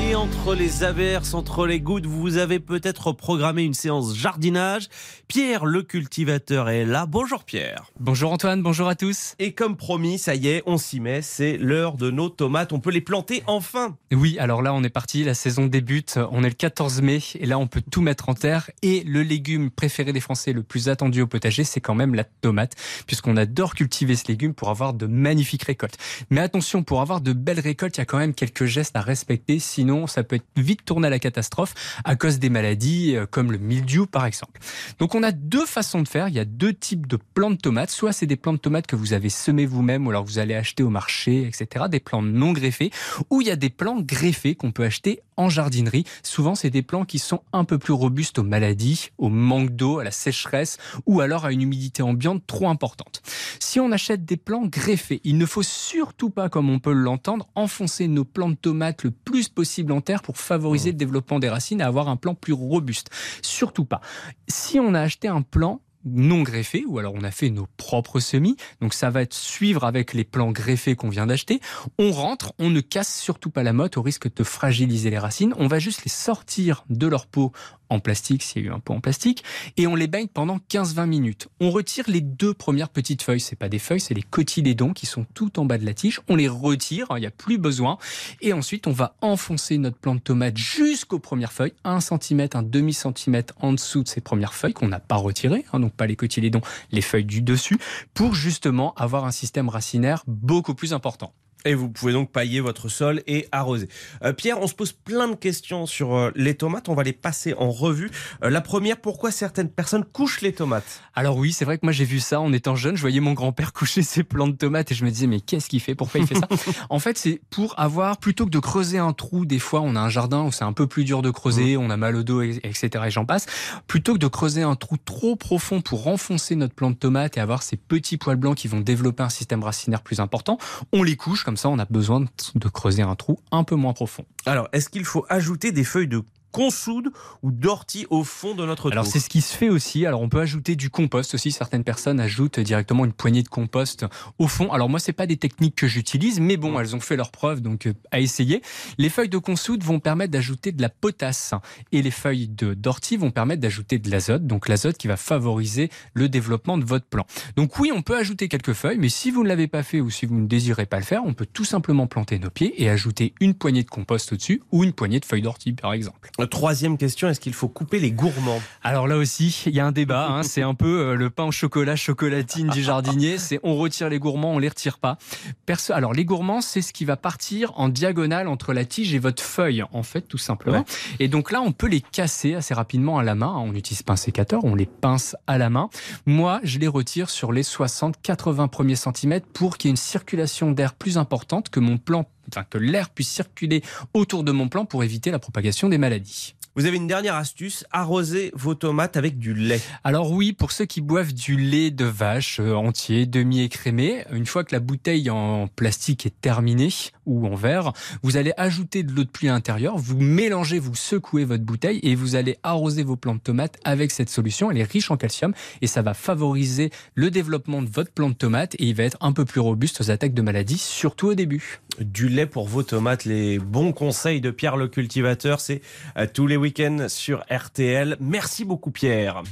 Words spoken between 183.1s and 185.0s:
à la main. On utilise pince sécateur, on les